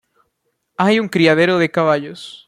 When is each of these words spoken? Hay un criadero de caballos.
Hay 0.77 0.99
un 0.99 1.09
criadero 1.09 1.59
de 1.59 1.69
caballos. 1.69 2.39